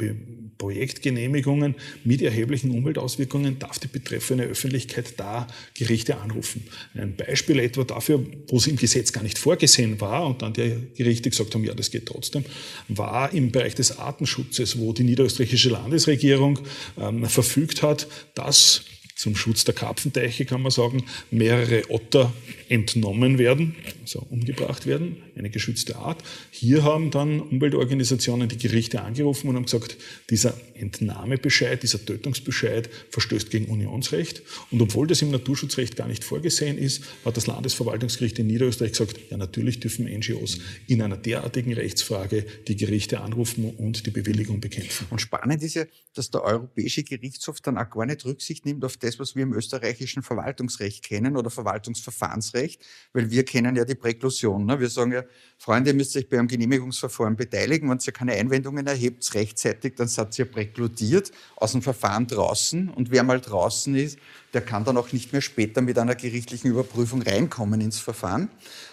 Projektgenehmigungen 0.58 1.74
mit 2.04 2.22
erheblichen 2.22 2.70
Umweltauswirkungen, 2.70 3.58
darf 3.58 3.78
die 3.78 3.88
betreffende 3.88 4.44
Öffentlichkeit 4.44 5.14
da 5.18 5.46
Gerichte 5.74 6.18
anrufen. 6.18 6.64
Ein 6.94 7.16
Beispiel 7.16 7.58
etwa 7.58 7.84
dafür, 7.84 8.24
wo 8.48 8.56
es 8.56 8.66
im 8.66 8.76
Gesetz 8.76 9.12
gar 9.12 9.22
nicht 9.22 9.38
vorgesehen 9.38 10.00
war 10.00 10.26
und 10.26 10.42
dann 10.42 10.52
die 10.52 10.76
Gerichte 10.96 11.30
gesagt 11.30 11.54
haben, 11.54 11.64
ja, 11.64 11.74
das 11.74 11.90
geht 11.90 12.06
trotzdem, 12.06 12.44
war 12.88 13.32
im 13.32 13.52
Bereich 13.52 13.74
des 13.74 13.98
Artenschutzes, 13.98 14.78
wo 14.78 14.92
die 14.92 15.04
niederösterreichische 15.04 15.70
Landesregierung 15.70 16.58
ähm, 16.98 17.26
verfügt 17.26 17.82
hat, 17.82 18.08
dass 18.34 18.82
zum 19.16 19.34
Schutz 19.34 19.64
der 19.64 19.74
Karpfenteiche, 19.74 20.44
kann 20.44 20.62
man 20.62 20.70
sagen, 20.70 21.02
mehrere 21.30 21.90
Otter 21.90 22.32
entnommen 22.68 23.38
werden, 23.38 23.74
also 24.02 24.26
umgebracht 24.30 24.86
werden, 24.86 25.16
eine 25.36 25.50
geschützte 25.50 25.96
Art. 25.96 26.22
Hier 26.50 26.84
haben 26.84 27.10
dann 27.10 27.40
Umweltorganisationen 27.40 28.48
die 28.48 28.58
Gerichte 28.58 29.02
angerufen 29.02 29.48
und 29.48 29.56
haben 29.56 29.64
gesagt, 29.64 29.96
dieser 30.30 30.54
Entnahmebescheid, 30.74 31.82
dieser 31.82 32.04
Tötungsbescheid 32.04 32.88
verstößt 33.10 33.50
gegen 33.50 33.66
Unionsrecht. 33.66 34.42
Und 34.70 34.80
obwohl 34.82 35.06
das 35.06 35.22
im 35.22 35.30
Naturschutzrecht 35.30 35.96
gar 35.96 36.08
nicht 36.08 36.24
vorgesehen 36.24 36.78
ist, 36.78 37.04
hat 37.24 37.36
das 37.36 37.46
Landesverwaltungsgericht 37.46 38.38
in 38.38 38.46
Niederösterreich 38.46 38.92
gesagt, 38.92 39.18
ja 39.30 39.36
natürlich 39.36 39.80
dürfen 39.80 40.06
NGOs 40.06 40.58
in 40.86 41.02
einer 41.02 41.16
derartigen 41.16 41.72
Rechtsfrage 41.72 42.46
die 42.68 42.76
Gerichte 42.76 43.20
anrufen 43.20 43.70
und 43.76 44.06
die 44.06 44.10
Bewilligung 44.10 44.60
bekämpfen. 44.60 45.06
Und 45.10 45.20
spannend 45.20 45.62
ist 45.62 45.74
ja, 45.74 45.84
dass 46.14 46.30
der 46.30 46.42
Europäische 46.42 47.02
Gerichtshof 47.04 47.60
dann 47.60 47.78
auch 47.78 47.90
gar 47.90 48.06
nicht 48.06 48.24
Rücksicht 48.24 48.64
nimmt 48.64 48.84
auf 48.84 48.96
das, 48.96 49.18
was 49.18 49.34
wir 49.34 49.42
im 49.42 49.52
österreichischen 49.52 50.22
Verwaltungsrecht 50.22 51.04
kennen 51.04 51.36
oder 51.36 51.50
Verwaltungsverfahrensrecht, 51.50 52.80
weil 53.12 53.30
wir 53.30 53.44
kennen 53.44 53.76
ja 53.76 53.84
die 53.84 53.94
Präklusion. 53.94 54.66
Ne? 54.66 54.80
Wir 54.80 54.88
sagen 54.88 55.12
ja, 55.12 55.24
Freunde, 55.58 55.90
ihr 55.90 55.96
müsst 55.96 56.16
euch 56.16 56.28
beim 56.28 56.48
Genehmigungsverfahren 56.48 57.36
beteiligen. 57.36 57.88
Wenn 57.88 57.98
ihr 58.04 58.12
keine 58.12 58.32
Einwendungen 58.32 58.86
erhebt, 58.86 59.34
rechtzeitig, 59.34 59.94
dann 59.96 60.06
seid 60.06 60.38
ihr 60.38 60.44
präkludiert, 60.44 61.32
aus 61.56 61.72
dem 61.72 61.82
Verfahren 61.82 62.26
draußen. 62.26 62.90
Und 62.90 63.10
wer 63.10 63.22
mal 63.22 63.40
draußen 63.40 63.94
ist, 63.96 64.18
der 64.52 64.60
kann 64.60 64.84
dann 64.84 64.96
auch 64.96 65.12
nicht 65.12 65.32
mehr 65.32 65.42
später 65.42 65.80
mit 65.80 65.98
einer 65.98 66.14
gerichtlichen 66.14 66.70
Überprüfung 66.70 67.22
reinkommen 67.22 67.80
ins 67.80 67.98
Verfahren. 67.98 68.50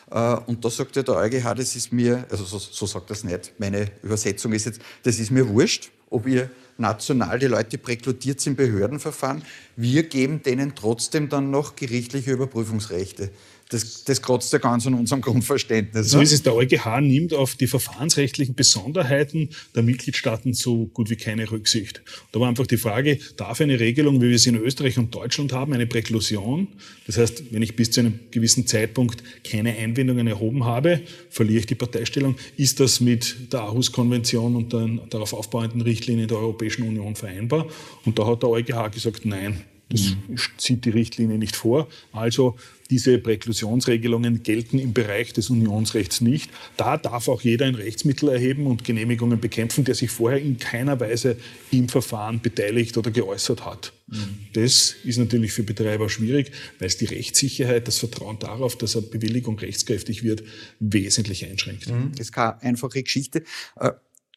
Äh, 0.09 0.35
und 0.47 0.63
da 0.63 0.69
sagt 0.69 0.95
der 0.95 1.07
EuGH, 1.07 1.53
das 1.55 1.75
ist 1.75 1.91
mir, 1.91 2.25
also 2.29 2.45
so, 2.45 2.57
so 2.59 2.85
sagt 2.85 3.09
das 3.09 3.23
nicht, 3.23 3.53
meine 3.57 3.91
Übersetzung 4.01 4.53
ist 4.53 4.65
jetzt, 4.65 4.81
das 5.03 5.19
ist 5.19 5.31
mir 5.31 5.47
wurscht, 5.49 5.91
ob 6.09 6.27
ihr 6.27 6.49
national 6.77 7.39
die 7.39 7.47
Leute 7.47 7.77
präkludiert 7.77 8.45
im 8.47 8.55
Behördenverfahren. 8.55 9.43
Wir 9.75 10.03
geben 10.03 10.43
denen 10.43 10.75
trotzdem 10.75 11.29
dann 11.29 11.51
noch 11.51 11.75
gerichtliche 11.75 12.31
Überprüfungsrechte. 12.31 13.31
Das, 13.73 14.03
das 14.03 14.21
kratzt 14.21 14.53
ja 14.53 14.59
ganz 14.59 14.85
an 14.85 14.93
unserem 14.93 15.21
Grundverständnis. 15.21 16.11
So 16.11 16.17
ne? 16.17 16.23
ist 16.23 16.31
es. 16.31 16.43
Der 16.43 16.53
EuGH 16.53 17.01
nimmt 17.01 17.33
auf 17.33 17.55
die 17.55 17.67
verfahrensrechtlichen 17.67 18.55
Besonderheiten 18.55 19.49
der 19.75 19.83
Mitgliedstaaten 19.83 20.53
so 20.53 20.85
gut 20.87 21.09
wie 21.09 21.15
keine 21.15 21.49
Rücksicht. 21.49 22.01
Da 22.31 22.39
war 22.39 22.49
einfach 22.49 22.67
die 22.67 22.77
Frage, 22.77 23.17
darf 23.37 23.61
eine 23.61 23.79
Regelung, 23.79 24.21
wie 24.21 24.29
wir 24.29 24.39
sie 24.39 24.49
in 24.49 24.57
Österreich 24.57 24.97
und 24.97 25.13
Deutschland 25.15 25.53
haben, 25.53 25.73
eine 25.73 25.87
Präklusion, 25.87 26.67
das 27.07 27.17
heißt, 27.17 27.51
wenn 27.51 27.61
ich 27.61 27.75
bis 27.75 27.91
zu 27.91 27.99
einem 27.99 28.19
gewissen 28.31 28.67
Zeitpunkt 28.67 29.23
keine 29.43 29.75
Einwendungen 29.75 30.27
erhoben 30.27 30.63
habe, 30.63 31.01
verliere 31.29 31.59
ich 31.59 31.65
die 31.65 31.75
Parteistellung, 31.75 32.35
ist 32.57 32.79
das 32.79 32.99
mit 32.99 33.51
der 33.51 33.61
Aarhus-Konvention 33.61 34.55
und 34.55 34.73
den 34.73 35.01
darauf 35.09 35.33
aufbauenden 35.33 35.81
Richtlinien 35.81 36.27
der 36.27 36.37
Europäischen 36.37 36.87
Union 36.87 37.15
vereinbar? 37.15 37.67
Und 38.05 38.19
da 38.19 38.27
hat 38.27 38.43
der 38.43 38.49
EuGH 38.49 38.91
gesagt, 38.91 39.25
nein, 39.25 39.63
das 39.89 40.15
mhm. 40.27 40.37
zieht 40.57 40.85
die 40.85 40.89
Richtlinie 40.89 41.37
nicht 41.37 41.55
vor. 41.55 41.87
Also 42.11 42.55
diese 42.93 43.17
Präklusionsregelungen 43.17 44.43
gelten 44.43 44.77
im 44.77 44.93
Bereich 44.93 45.33
des 45.33 45.49
Unionsrechts 45.49 46.21
nicht. 46.21 46.51
Da 46.77 46.95
darf 46.97 47.27
auch 47.27 47.41
jeder 47.41 47.65
ein 47.65 47.73
Rechtsmittel 47.73 48.29
erheben 48.29 48.67
und 48.67 48.83
Genehmigungen 48.83 49.39
bekämpfen, 49.39 49.83
der 49.83 49.95
sich 49.95 50.11
vorher 50.11 50.39
in 50.39 50.59
keiner 50.59 50.99
Weise 50.99 51.37
im 51.71 51.89
Verfahren 51.89 52.39
beteiligt 52.39 52.95
oder 52.95 53.09
geäußert 53.09 53.65
hat. 53.65 53.93
Mhm. 54.05 54.45
Das 54.53 54.93
ist 55.03 55.17
natürlich 55.17 55.53
für 55.53 55.63
Betreiber 55.63 56.07
schwierig, 56.07 56.51
weil 56.77 56.87
es 56.87 56.97
die 56.97 57.05
Rechtssicherheit, 57.05 57.87
das 57.87 57.97
Vertrauen 57.97 58.37
darauf, 58.37 58.77
dass 58.77 58.95
eine 58.95 59.07
Bewilligung 59.07 59.57
rechtskräftig 59.57 60.21
wird, 60.21 60.43
wesentlich 60.79 61.47
einschränkt. 61.47 61.89
Mhm. 61.89 62.11
Das 62.11 62.27
ist 62.27 62.31
keine 62.31 62.61
einfache 62.61 63.01
Geschichte. 63.01 63.41
Äh, 63.79 63.89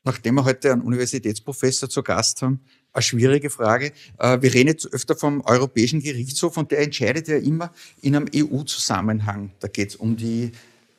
nachdem 0.02 0.36
wir 0.36 0.46
heute 0.46 0.72
einen 0.72 0.80
Universitätsprofessor 0.80 1.90
zu 1.90 2.02
Gast 2.02 2.40
haben, 2.40 2.60
eine 2.96 3.02
schwierige 3.02 3.50
Frage. 3.50 3.92
Äh, 4.18 4.40
wir 4.40 4.52
reden 4.52 4.68
jetzt 4.68 4.92
öfter 4.92 5.14
vom 5.14 5.40
Europäischen 5.42 6.00
Gerichtshof 6.02 6.56
und 6.56 6.70
der 6.70 6.80
entscheidet 6.80 7.28
ja 7.28 7.36
immer 7.36 7.72
in 8.02 8.16
einem 8.16 8.28
EU-Zusammenhang. 8.34 9.50
Da 9.60 9.68
geht 9.68 9.90
es 9.90 9.96
um 9.96 10.16
die 10.16 10.52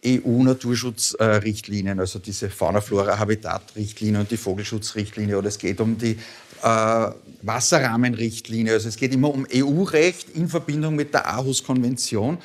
EU-Naturschutzrichtlinien, 0.06 2.00
also 2.00 2.20
diese 2.20 2.50
Fauna-Flora-Habitat-Richtlinie 2.50 4.22
und 4.22 4.32
die 4.32 4.38
Vogelschutzrichtlinie, 4.38 5.38
oder 5.38 5.48
es 5.48 5.58
geht 5.58 5.82
um 5.82 5.98
die 5.98 6.18
äh, 6.64 7.10
Wasserrahmenrichtlinie. 7.42 8.74
Also 8.74 8.90
es 8.90 8.96
geht 8.96 9.14
immer 9.14 9.34
um 9.34 9.48
EU-Recht 9.52 10.30
in 10.36 10.48
Verbindung 10.48 10.96
mit 10.96 11.14
der 11.14 11.28
Aarhus-Konvention. 11.28 12.38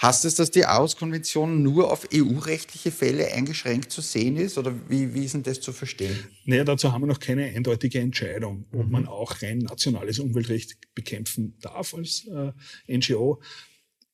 Heißt 0.00 0.24
es, 0.24 0.36
dass 0.36 0.52
die 0.52 0.64
Aarhus-Konvention 0.64 1.62
nur 1.62 1.90
auf 1.92 2.08
EU-rechtliche 2.14 2.92
Fälle 2.92 3.32
eingeschränkt 3.32 3.90
zu 3.90 4.00
sehen 4.00 4.36
ist? 4.36 4.56
Oder 4.56 4.72
wie, 4.88 5.12
wie 5.12 5.24
ist 5.24 5.34
denn 5.34 5.42
das 5.42 5.60
zu 5.60 5.72
verstehen? 5.72 6.16
Naja, 6.44 6.62
dazu 6.62 6.92
haben 6.92 7.02
wir 7.02 7.06
noch 7.08 7.18
keine 7.18 7.46
eindeutige 7.46 7.98
Entscheidung, 7.98 8.66
ob 8.72 8.86
mhm. 8.86 8.92
man 8.92 9.06
auch 9.08 9.42
rein 9.42 9.58
nationales 9.58 10.20
Umweltrecht 10.20 10.78
bekämpfen 10.94 11.56
darf 11.60 11.94
als 11.94 12.28
äh, 12.28 12.52
NGO. 12.96 13.42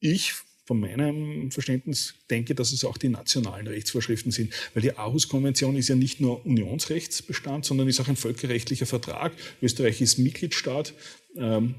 Ich 0.01 0.33
von 0.65 0.81
meinem 0.81 1.51
Verständnis 1.51 2.15
denke, 2.31 2.55
dass 2.55 2.73
es 2.73 2.85
auch 2.85 2.97
die 2.97 3.11
nationalen 3.11 3.67
Rechtsvorschriften 3.67 4.33
sind, 4.33 4.55
weil 4.73 4.83
die 4.83 4.97
Aarhus-Konvention 4.97 5.77
ist 5.77 5.89
ja 5.89 5.95
nicht 5.95 6.21
nur 6.21 6.47
Unionsrechtsbestand, 6.47 7.67
sondern 7.67 7.89
ist 7.89 8.01
auch 8.01 8.09
ein 8.09 8.17
völkerrechtlicher 8.17 8.87
Vertrag. 8.87 9.33
Österreich 9.61 10.01
ist 10.01 10.19
Mitgliedstaat. 10.19 10.95
Ähm, 11.37 11.75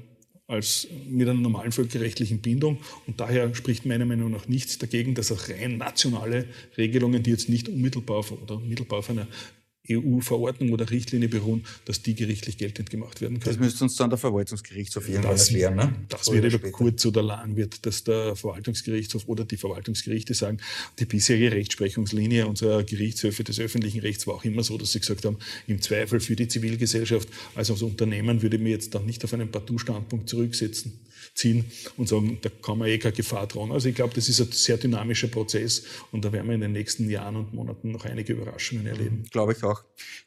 als 0.48 0.86
mit 1.08 1.28
einer 1.28 1.40
normalen 1.40 1.72
völkerrechtlichen 1.72 2.40
Bindung. 2.40 2.78
Und 3.06 3.20
daher 3.20 3.54
spricht 3.54 3.84
meiner 3.84 4.04
Meinung 4.04 4.30
nach 4.30 4.46
nichts 4.46 4.78
dagegen, 4.78 5.14
dass 5.14 5.32
auch 5.32 5.48
rein 5.48 5.78
nationale 5.78 6.46
Regelungen, 6.76 7.22
die 7.22 7.30
jetzt 7.30 7.48
nicht 7.48 7.68
unmittelbar 7.68 8.24
oder 8.42 8.60
mittelbar 8.60 9.00
auf 9.00 9.10
einer 9.10 9.26
EU-Verordnung 9.90 10.72
oder 10.72 10.90
Richtlinie 10.90 11.28
beruhen, 11.28 11.64
dass 11.84 12.02
die 12.02 12.14
gerichtlich 12.14 12.58
geltend 12.58 12.90
gemacht 12.90 13.20
werden 13.20 13.40
können. 13.40 13.56
Das 13.56 13.58
müsste 13.58 13.84
uns 13.84 13.96
dann 13.96 14.10
der 14.10 14.18
Verwaltungsgerichtshof 14.18 15.08
irgendwann 15.08 15.36
erklären. 15.36 15.76
Ne? 15.76 15.94
Das 16.08 16.30
wird 16.30 16.52
über 16.52 16.70
kurz 16.70 17.04
oder 17.06 17.22
lang, 17.22 17.56
wird, 17.56 17.84
dass 17.86 18.04
der 18.04 18.36
Verwaltungsgerichtshof 18.36 19.28
oder 19.28 19.44
die 19.44 19.56
Verwaltungsgerichte 19.56 20.34
sagen, 20.34 20.58
die 20.98 21.04
bisherige 21.04 21.52
Rechtsprechungslinie 21.52 22.46
unserer 22.46 22.82
Gerichtshöfe 22.82 23.44
des 23.44 23.60
öffentlichen 23.60 24.00
Rechts 24.00 24.26
war 24.26 24.34
auch 24.34 24.44
immer 24.44 24.62
so, 24.62 24.78
dass 24.78 24.92
sie 24.92 25.00
gesagt 25.00 25.24
haben, 25.24 25.38
im 25.66 25.80
Zweifel 25.80 26.20
für 26.20 26.36
die 26.36 26.48
Zivilgesellschaft, 26.48 27.28
also 27.54 27.74
als 27.74 27.82
Unternehmen 27.82 28.42
würde 28.42 28.58
mir 28.58 28.70
jetzt 28.70 28.94
dann 28.94 29.06
nicht 29.06 29.24
auf 29.24 29.32
einen 29.34 29.50
Partout-Standpunkt 29.50 30.28
zurücksetzen 30.28 30.92
ziehen 31.36 31.64
und 31.96 32.08
sagen, 32.08 32.38
da 32.40 32.48
kann 32.48 32.78
man 32.78 32.88
eh 32.88 32.98
keine 32.98 33.14
Gefahr 33.14 33.46
drohen. 33.46 33.72
Also 33.72 33.88
ich 33.88 33.94
glaube, 33.94 34.14
das 34.14 34.28
ist 34.28 34.40
ein 34.40 34.50
sehr 34.52 34.78
dynamischer 34.78 35.28
Prozess 35.28 35.84
und 36.10 36.24
da 36.24 36.32
werden 36.32 36.48
wir 36.48 36.54
in 36.54 36.60
den 36.62 36.72
nächsten 36.72 37.08
Jahren 37.10 37.36
und 37.36 37.54
Monaten 37.54 37.92
noch 37.92 38.04
einige 38.04 38.32
Überraschungen 38.32 38.86
erleben. 38.86 39.24
Glaube 39.30 39.52
ich 39.52 39.62
auch. 39.62 39.75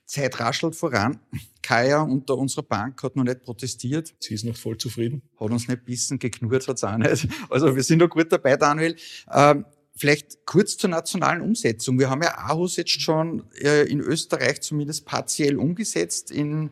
Zeit 0.06 0.40
raschelt 0.40 0.76
voran. 0.76 1.20
Kaya 1.62 2.02
unter 2.02 2.38
unserer 2.38 2.64
Bank 2.64 3.04
hat 3.04 3.16
noch 3.16 3.24
nicht 3.24 3.42
protestiert. 3.42 4.14
Sie 4.20 4.34
ist 4.34 4.44
noch 4.44 4.58
voll 4.58 4.78
zufrieden. 4.78 5.22
Hat 5.40 5.52
uns 5.52 5.68
nicht 5.68 5.86
bissen, 5.86 6.18
geknurrt 6.18 6.68
hat 6.68 6.78
es 6.78 6.84
auch 6.84 6.98
nicht. 6.98 7.28
Also 7.50 7.76
wir 7.76 7.84
sind 7.84 8.00
noch 8.00 8.10
gut 8.10 8.32
dabei, 8.32 8.58
Daniel. 8.58 8.96
Ähm, 9.32 9.66
Vielleicht 10.00 10.46
kurz 10.46 10.78
zur 10.78 10.90
nationalen 10.90 11.42
Umsetzung. 11.42 12.00
Wir 12.00 12.10
haben 12.10 12.22
ja 12.24 12.38
Aarhus 12.38 12.78
jetzt 12.78 13.02
schon 13.02 13.52
äh, 13.56 13.84
in 13.84 14.00
Österreich 14.00 14.62
zumindest 14.62 15.06
partiell 15.06 15.58
umgesetzt 15.58 16.32
in 16.32 16.70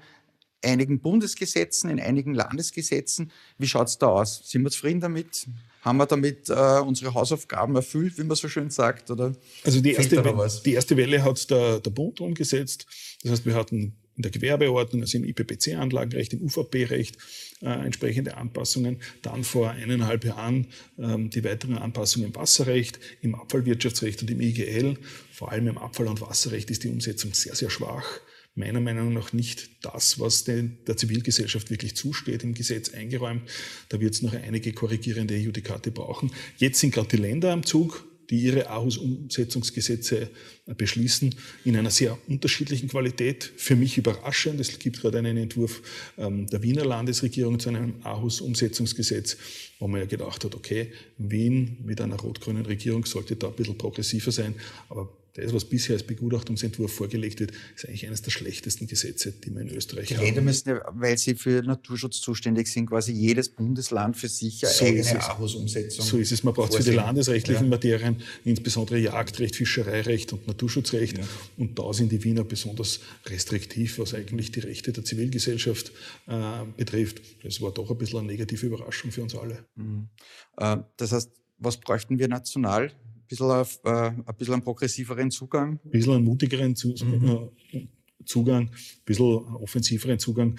einigen 0.64 1.02
Bundesgesetzen, 1.02 1.90
in 1.90 2.00
einigen 2.00 2.34
Landesgesetzen. 2.34 3.34
Wie 3.58 3.68
schaut 3.68 3.90
es 3.90 3.98
da 3.98 4.08
aus? 4.08 4.50
Sind 4.50 4.64
wir 4.64 4.72
zufrieden 4.72 5.02
damit? 5.02 5.50
Haben 5.88 6.00
wir 6.00 6.06
damit 6.06 6.50
äh, 6.50 6.82
unsere 6.86 7.14
Hausaufgaben 7.14 7.74
erfüllt, 7.78 8.18
wie 8.18 8.24
man 8.26 8.36
so 8.36 8.50
schön 8.50 8.70
sagt? 8.70 9.10
Oder 9.10 9.34
also 9.64 9.80
die 9.80 9.94
erste, 9.94 10.22
Welle, 10.22 10.52
die 10.66 10.74
erste 10.74 10.98
Welle 10.98 11.24
hat 11.24 11.50
der, 11.50 11.80
der 11.80 11.92
Bund 11.92 12.20
umgesetzt. 12.20 12.86
Das 13.24 13.32
heißt, 13.32 13.46
wir 13.46 13.56
hatten 13.56 13.96
in 14.18 14.24
der 14.24 14.32
Gewerbeordnung, 14.32 15.02
also 15.02 15.18
im 15.18 15.24
IPPC-Anlagenrecht, 15.24 16.34
im 16.34 16.42
UVP-Recht 16.42 17.18
äh, 17.62 17.70
entsprechende 17.70 18.36
Anpassungen. 18.36 19.00
Dann 19.22 19.46
vor 19.46 19.70
eineinhalb 19.70 20.26
Jahren 20.26 20.68
ähm, 21.00 21.30
die 21.30 21.46
weiteren 21.46 21.78
Anpassungen 21.78 22.28
im 22.28 22.36
Wasserrecht, 22.36 23.00
im 23.22 23.36
Abfallwirtschaftsrecht 23.36 24.22
und 24.24 24.30
im 24.30 24.42
IGL. 24.42 24.98
Vor 25.32 25.54
allem 25.54 25.68
im 25.68 25.78
Abfall- 25.78 26.08
und 26.08 26.20
Wasserrecht 26.20 26.70
ist 26.70 26.84
die 26.84 26.90
Umsetzung 26.90 27.34
sehr, 27.34 27.56
sehr 27.56 27.70
schwach 27.70 28.20
meiner 28.58 28.80
Meinung 28.80 29.14
nach 29.14 29.34
nicht 29.34 29.70
das, 29.84 30.20
was 30.20 30.44
den, 30.44 30.78
der 30.88 30.98
Zivilgesellschaft 30.98 31.70
wirklich 31.70 31.96
zusteht, 31.96 32.44
im 32.44 32.54
Gesetz 32.54 32.94
eingeräumt. 32.94 33.44
Da 33.90 34.00
wird 34.00 34.16
es 34.16 34.22
noch 34.22 34.34
einige 34.34 34.74
korrigierende 34.74 35.38
Judikate 35.38 35.92
brauchen. 35.92 36.32
Jetzt 36.58 36.80
sind 36.80 36.94
gerade 36.94 37.10
die 37.10 37.18
Länder 37.18 37.54
am 37.54 37.66
Zug, 37.66 38.06
die 38.30 38.40
ihre 38.40 38.70
Aarhus-Umsetzungsgesetze 38.70 40.30
beschließen, 40.66 41.34
in 41.64 41.78
einer 41.78 41.92
sehr 41.92 42.18
unterschiedlichen 42.28 42.90
Qualität. 42.90 43.54
Für 43.56 43.76
mich 43.76 43.98
überraschend. 43.98 44.60
Es 44.60 44.78
gibt 44.80 45.02
gerade 45.02 45.20
einen 45.20 45.38
Entwurf 45.38 45.82
ähm, 46.18 46.48
der 46.48 46.62
Wiener 46.62 46.84
Landesregierung 46.84 47.60
zu 47.60 47.70
einem 47.70 47.96
Aarhus-Umsetzungsgesetz, 48.04 49.38
wo 49.80 49.88
man 49.88 50.02
ja 50.02 50.08
gedacht 50.08 50.44
hat, 50.44 50.56
okay, 50.56 50.92
Wien 51.18 51.78
mit 51.86 52.02
einer 52.02 52.18
rot-grünen 52.18 52.66
Regierung 52.66 53.06
sollte 53.06 53.36
da 53.36 53.48
ein 53.48 53.56
bisschen 53.56 53.78
progressiver 53.78 54.32
sein. 54.32 54.56
Aber 54.90 55.10
das, 55.44 55.54
was 55.54 55.66
bisher 55.66 55.94
als 55.94 56.04
Begutachtungsentwurf 56.04 56.92
vorgelegt 56.92 57.40
wird, 57.40 57.52
ist 57.76 57.88
eigentlich 57.88 58.08
eines 58.08 58.22
der 58.22 58.32
schlechtesten 58.32 58.88
Gesetze, 58.88 59.32
die 59.32 59.54
wir 59.54 59.62
in 59.62 59.70
Österreich 59.70 60.08
die 60.08 60.16
haben. 60.16 60.22
Die 60.22 60.26
Länder 60.26 60.42
müssen 60.42 60.70
ja, 60.70 60.82
weil 60.94 61.18
sie 61.18 61.36
für 61.36 61.62
Naturschutz 61.62 62.22
zuständig 62.22 62.68
sind, 62.68 62.88
quasi 62.88 63.12
jedes 63.12 63.50
Bundesland 63.50 64.18
für 64.18 64.28
sich 64.28 64.66
eine 64.66 64.74
so 64.74 64.86
eigene 64.86 65.24
Ahus-Umsetzung. 65.24 66.06
So 66.06 66.18
ist 66.18 66.32
es. 66.32 66.44
Man 66.44 66.54
braucht 66.54 66.74
für 66.74 66.84
die 66.84 66.92
landesrechtlichen 66.92 67.66
ja. 67.66 67.70
Materien 67.70 68.18
insbesondere 68.46 68.98
Jagdrecht, 68.98 69.56
Fischereirecht 69.56 70.34
und 70.34 70.48
Naturschutzrecht. 70.48 71.20
Ja. 71.20 71.24
Und 71.58 71.78
da 71.78 71.94
sind 71.94 72.12
die 72.12 72.24
Wiener 72.24 72.44
besonders 72.44 73.00
restriktiv, 73.26 74.00
was 74.00 74.14
eigentlich 74.14 74.52
die 74.52 74.62
Rechte 74.62 74.92
der 74.92 75.04
Zivilgesellschaft 75.04 75.92
äh, 76.28 76.64
betrifft. 76.76 77.22
Das 77.44 77.62
war 77.62 77.72
doch 77.72 77.92
ein 77.92 77.98
bisschen 77.98 78.20
eine 78.20 78.28
negative 78.28 78.66
Überraschung 78.66 79.12
für 79.12 79.22
uns 79.22 79.36
alle. 79.36 79.66
Mhm. 79.76 80.10
Äh, 80.58 80.78
das 80.98 81.12
heißt, 81.12 81.32
was 81.60 81.78
bräuchten 81.78 82.20
wir 82.20 82.28
national? 82.28 82.92
Ein 83.28 83.30
bisschen, 83.30 83.52
auf, 83.52 83.80
äh, 83.84 83.90
ein 83.90 84.24
bisschen 84.38 84.54
einen 84.54 84.64
progressiveren 84.64 85.30
Zugang? 85.32 85.82
Ein 85.84 85.92
bisschen 85.92 86.14
einen 86.14 86.24
mutigeren 86.24 86.78
Zu 86.78 86.96
mhm. 87.04 87.50
Äh, 87.74 87.88
Zugang, 88.24 88.70
ein 88.70 88.72
bisschen 89.04 89.26
offensiveren 89.26 90.18
Zugang 90.18 90.58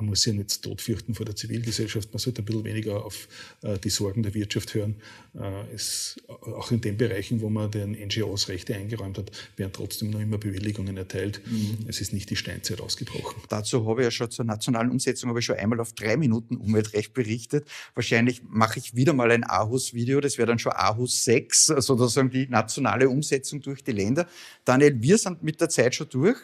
man 0.00 0.10
muss 0.10 0.22
sich 0.22 0.32
ja 0.32 0.38
nicht 0.38 0.62
tot 0.62 0.80
fürchten 0.80 1.14
vor 1.14 1.26
der 1.26 1.36
Zivilgesellschaft, 1.36 2.12
man 2.12 2.18
sollte 2.18 2.42
ein 2.42 2.44
bisschen 2.44 2.64
weniger 2.64 3.04
auf 3.04 3.28
äh, 3.62 3.78
die 3.78 3.90
Sorgen 3.90 4.22
der 4.22 4.34
Wirtschaft 4.34 4.74
hören. 4.74 4.96
Äh, 5.34 5.74
es, 5.74 6.16
auch 6.28 6.70
in 6.70 6.80
den 6.80 6.96
Bereichen, 6.96 7.40
wo 7.40 7.50
man 7.50 7.70
den 7.70 7.92
NGOs 7.92 8.48
Rechte 8.48 8.74
eingeräumt 8.74 9.18
hat, 9.18 9.30
werden 9.56 9.72
trotzdem 9.72 10.10
noch 10.10 10.20
immer 10.20 10.38
Bewilligungen 10.38 10.96
erteilt. 10.96 11.40
Mhm. 11.46 11.86
Es 11.88 12.00
ist 12.00 12.12
nicht 12.12 12.30
die 12.30 12.36
Steinzeit 12.36 12.80
ausgebrochen. 12.80 13.42
Dazu 13.48 13.86
habe 13.86 14.02
ich 14.02 14.06
ja 14.06 14.10
schon 14.10 14.30
zur 14.30 14.44
nationalen 14.44 14.90
Umsetzung 14.90 15.30
habe 15.30 15.40
ich 15.40 15.44
schon 15.44 15.56
einmal 15.56 15.80
auf 15.80 15.92
drei 15.92 16.16
Minuten 16.16 16.56
Umweltrecht 16.56 17.12
berichtet. 17.14 17.66
Wahrscheinlich 17.94 18.42
mache 18.48 18.78
ich 18.78 18.94
wieder 18.94 19.12
mal 19.12 19.30
ein 19.30 19.44
AHUS-Video, 19.44 20.20
das 20.20 20.38
wäre 20.38 20.46
dann 20.46 20.58
schon 20.58 20.72
AHUS 20.72 21.24
6, 21.24 21.66
sozusagen 21.66 22.30
die 22.30 22.46
nationale 22.48 23.08
Umsetzung 23.08 23.60
durch 23.60 23.82
die 23.82 23.92
Länder. 23.92 24.28
Daniel, 24.64 25.00
wir 25.00 25.18
sind 25.18 25.42
mit 25.42 25.60
der 25.60 25.68
Zeit 25.68 25.94
schon 25.94 26.08
durch. 26.08 26.38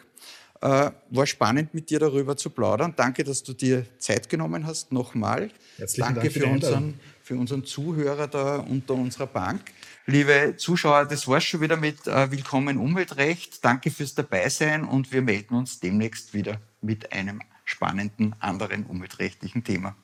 Äh, 0.61 0.91
war 1.09 1.27
spannend, 1.27 1.73
mit 1.73 1.89
dir 1.89 1.99
darüber 1.99 2.37
zu 2.37 2.49
plaudern. 2.49 2.93
Danke, 2.95 3.23
dass 3.23 3.43
du 3.43 3.53
dir 3.53 3.85
Zeit 3.99 4.29
genommen 4.29 4.65
hast. 4.65 4.91
Nochmal. 4.91 5.51
Herzlichen 5.77 6.15
Danke 6.15 6.29
Dank 6.29 6.33
für, 6.33 6.47
unseren, 6.47 6.99
für 7.21 7.35
unseren 7.35 7.65
Zuhörer 7.65 8.27
da 8.27 8.57
unter 8.57 8.93
unserer 8.93 9.27
Bank. 9.27 9.61
Liebe 10.05 10.55
Zuschauer, 10.57 11.05
das 11.05 11.27
war's 11.27 11.43
schon 11.43 11.61
wieder 11.61 11.77
mit 11.77 12.07
äh, 12.07 12.31
Willkommen 12.31 12.77
Umweltrecht. 12.77 13.65
Danke 13.65 13.91
fürs 13.91 14.15
Dabeisein 14.15 14.85
und 14.85 15.11
wir 15.11 15.21
melden 15.21 15.55
uns 15.55 15.79
demnächst 15.79 16.33
wieder 16.33 16.61
mit 16.81 17.11
einem 17.11 17.41
spannenden 17.65 18.35
anderen 18.39 18.85
umweltrechtlichen 18.85 19.63
Thema. 19.63 19.95